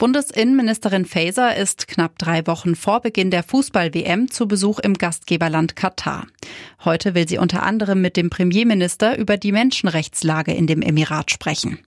Bundesinnenministerin 0.00 1.04
Faeser 1.04 1.54
ist 1.56 1.86
knapp 1.86 2.16
drei 2.16 2.46
Wochen 2.46 2.74
vor 2.74 3.02
Beginn 3.02 3.30
der 3.30 3.42
Fußball-WM 3.42 4.30
zu 4.30 4.48
Besuch 4.48 4.78
im 4.78 4.94
Gastgeberland 4.94 5.76
Katar. 5.76 6.26
Heute 6.86 7.14
will 7.14 7.28
sie 7.28 7.36
unter 7.36 7.64
anderem 7.64 8.00
mit 8.00 8.16
dem 8.16 8.30
Premierminister 8.30 9.18
über 9.18 9.36
die 9.36 9.52
Menschenrechtslage 9.52 10.54
in 10.54 10.66
dem 10.66 10.80
Emirat 10.80 11.30
sprechen. 11.30 11.80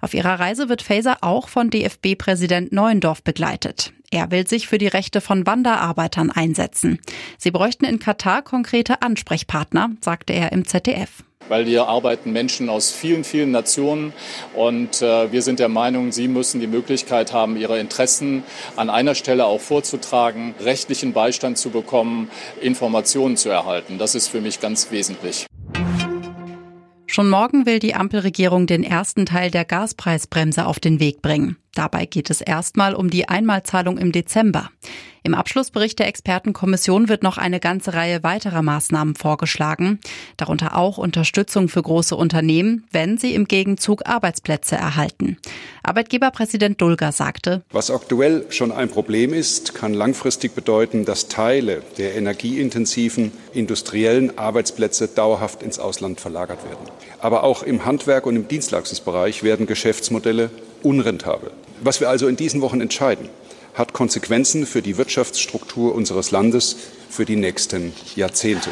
Auf 0.00 0.14
ihrer 0.14 0.38
Reise 0.38 0.68
wird 0.68 0.80
Faeser 0.80 1.18
auch 1.22 1.48
von 1.48 1.68
DFB-Präsident 1.68 2.70
Neuendorf 2.70 3.24
begleitet. 3.24 3.92
Er 4.12 4.30
will 4.30 4.46
sich 4.46 4.68
für 4.68 4.78
die 4.78 4.86
Rechte 4.86 5.20
von 5.20 5.44
Wanderarbeitern 5.44 6.30
einsetzen. 6.30 7.00
Sie 7.36 7.50
bräuchten 7.50 7.84
in 7.84 7.98
Katar 7.98 8.42
konkrete 8.42 9.02
Ansprechpartner, 9.02 9.90
sagte 10.00 10.34
er 10.34 10.52
im 10.52 10.66
ZDF 10.66 11.25
weil 11.48 11.64
hier 11.64 11.88
arbeiten 11.88 12.32
Menschen 12.32 12.68
aus 12.68 12.90
vielen, 12.90 13.24
vielen 13.24 13.50
Nationen. 13.50 14.12
Und 14.54 15.02
äh, 15.02 15.30
wir 15.32 15.42
sind 15.42 15.58
der 15.58 15.68
Meinung, 15.68 16.12
sie 16.12 16.28
müssen 16.28 16.60
die 16.60 16.66
Möglichkeit 16.66 17.32
haben, 17.32 17.56
ihre 17.56 17.78
Interessen 17.78 18.42
an 18.76 18.90
einer 18.90 19.14
Stelle 19.14 19.46
auch 19.46 19.60
vorzutragen, 19.60 20.54
rechtlichen 20.60 21.12
Beistand 21.12 21.58
zu 21.58 21.70
bekommen, 21.70 22.30
Informationen 22.60 23.36
zu 23.36 23.48
erhalten. 23.48 23.98
Das 23.98 24.14
ist 24.14 24.28
für 24.28 24.40
mich 24.40 24.60
ganz 24.60 24.90
wesentlich. 24.90 25.46
Schon 27.16 27.30
morgen 27.30 27.64
will 27.64 27.78
die 27.78 27.94
Ampelregierung 27.94 28.66
den 28.66 28.84
ersten 28.84 29.24
Teil 29.24 29.50
der 29.50 29.64
Gaspreisbremse 29.64 30.66
auf 30.66 30.80
den 30.80 31.00
Weg 31.00 31.22
bringen. 31.22 31.56
Dabei 31.74 32.04
geht 32.04 32.28
es 32.28 32.42
erstmal 32.42 32.94
um 32.94 33.08
die 33.08 33.26
Einmalzahlung 33.26 33.96
im 33.96 34.12
Dezember. 34.12 34.68
Im 35.26 35.34
Abschlussbericht 35.34 35.98
der 35.98 36.06
Expertenkommission 36.06 37.08
wird 37.08 37.24
noch 37.24 37.36
eine 37.36 37.58
ganze 37.58 37.94
Reihe 37.94 38.22
weiterer 38.22 38.62
Maßnahmen 38.62 39.16
vorgeschlagen, 39.16 39.98
darunter 40.36 40.76
auch 40.76 40.98
Unterstützung 40.98 41.68
für 41.68 41.82
große 41.82 42.14
Unternehmen, 42.14 42.84
wenn 42.92 43.18
sie 43.18 43.34
im 43.34 43.46
Gegenzug 43.46 44.06
Arbeitsplätze 44.06 44.76
erhalten. 44.76 45.36
Arbeitgeberpräsident 45.82 46.80
Dulger 46.80 47.10
sagte, 47.10 47.62
Was 47.72 47.90
aktuell 47.90 48.46
schon 48.50 48.70
ein 48.70 48.88
Problem 48.88 49.34
ist, 49.34 49.74
kann 49.74 49.94
langfristig 49.94 50.54
bedeuten, 50.54 51.04
dass 51.04 51.26
Teile 51.26 51.82
der 51.98 52.14
energieintensiven 52.14 53.32
industriellen 53.52 54.38
Arbeitsplätze 54.38 55.08
dauerhaft 55.08 55.60
ins 55.64 55.80
Ausland 55.80 56.20
verlagert 56.20 56.62
werden. 56.62 56.86
Aber 57.18 57.42
auch 57.42 57.64
im 57.64 57.84
Handwerk 57.84 58.26
und 58.26 58.36
im 58.36 58.46
Dienstleistungsbereich 58.46 59.42
werden 59.42 59.66
Geschäftsmodelle 59.66 60.50
unrentabel. 60.84 61.50
Was 61.80 61.98
wir 61.98 62.10
also 62.10 62.28
in 62.28 62.36
diesen 62.36 62.60
Wochen 62.60 62.80
entscheiden, 62.80 63.28
hat 63.76 63.92
Konsequenzen 63.92 64.66
für 64.66 64.82
die 64.82 64.96
Wirtschaftsstruktur 64.96 65.94
unseres 65.94 66.32
Landes 66.32 66.76
für 67.08 67.24
die 67.24 67.36
nächsten 67.36 67.92
Jahrzehnte. 68.16 68.70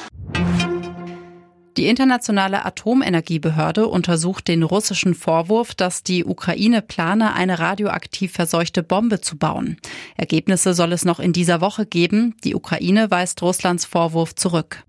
Die 1.76 1.86
internationale 1.86 2.64
Atomenergiebehörde 2.64 3.88
untersucht 3.88 4.46
den 4.46 4.62
russischen 4.62 5.14
Vorwurf, 5.14 5.74
dass 5.74 6.04
die 6.04 6.24
Ukraine 6.24 6.82
plane, 6.82 7.34
eine 7.34 7.58
radioaktiv 7.58 8.32
verseuchte 8.32 8.82
Bombe 8.82 9.20
zu 9.20 9.36
bauen. 9.36 9.76
Ergebnisse 10.16 10.72
soll 10.72 10.92
es 10.92 11.04
noch 11.04 11.18
in 11.18 11.32
dieser 11.32 11.60
Woche 11.60 11.84
geben. 11.84 12.36
Die 12.44 12.54
Ukraine 12.54 13.10
weist 13.10 13.42
Russlands 13.42 13.84
Vorwurf 13.84 14.34
zurück. 14.36 14.84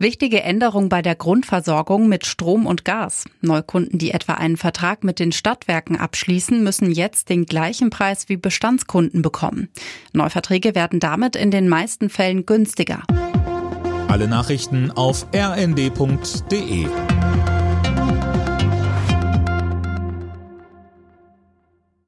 Wichtige 0.00 0.42
Änderung 0.42 0.88
bei 0.88 1.02
der 1.02 1.14
Grundversorgung 1.14 2.08
mit 2.08 2.24
Strom 2.24 2.64
und 2.64 2.86
Gas. 2.86 3.26
Neukunden, 3.42 3.98
die 3.98 4.12
etwa 4.12 4.32
einen 4.32 4.56
Vertrag 4.56 5.04
mit 5.04 5.18
den 5.18 5.30
Stadtwerken 5.30 5.96
abschließen, 5.96 6.64
müssen 6.64 6.90
jetzt 6.90 7.28
den 7.28 7.44
gleichen 7.44 7.90
Preis 7.90 8.30
wie 8.30 8.38
Bestandskunden 8.38 9.20
bekommen. 9.20 9.68
Neuverträge 10.14 10.74
werden 10.74 11.00
damit 11.00 11.36
in 11.36 11.50
den 11.50 11.68
meisten 11.68 12.08
Fällen 12.08 12.46
günstiger. 12.46 13.02
Alle 14.08 14.26
Nachrichten 14.26 14.90
auf 14.90 15.26
rnd.de 15.34 16.86